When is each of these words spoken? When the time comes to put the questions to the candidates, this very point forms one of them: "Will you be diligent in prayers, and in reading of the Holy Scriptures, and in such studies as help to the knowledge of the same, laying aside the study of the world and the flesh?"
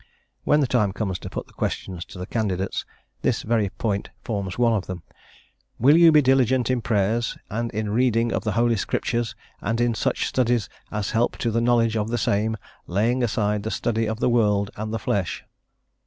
When 0.45 0.61
the 0.61 0.65
time 0.65 0.93
comes 0.93 1.19
to 1.19 1.29
put 1.29 1.45
the 1.45 1.53
questions 1.53 2.05
to 2.05 2.17
the 2.17 2.25
candidates, 2.25 2.87
this 3.21 3.43
very 3.43 3.69
point 3.69 4.09
forms 4.23 4.57
one 4.57 4.73
of 4.73 4.87
them: 4.87 5.03
"Will 5.77 5.95
you 5.95 6.11
be 6.11 6.23
diligent 6.23 6.71
in 6.71 6.81
prayers, 6.81 7.37
and 7.51 7.69
in 7.71 7.91
reading 7.91 8.31
of 8.33 8.43
the 8.43 8.53
Holy 8.53 8.77
Scriptures, 8.77 9.35
and 9.61 9.79
in 9.79 9.93
such 9.93 10.25
studies 10.25 10.69
as 10.91 11.11
help 11.11 11.37
to 11.37 11.51
the 11.51 11.61
knowledge 11.61 11.95
of 11.95 12.09
the 12.09 12.17
same, 12.17 12.57
laying 12.87 13.21
aside 13.21 13.61
the 13.61 13.69
study 13.69 14.07
of 14.07 14.19
the 14.19 14.27
world 14.27 14.71
and 14.75 14.91
the 14.91 14.97
flesh?" 14.97 15.43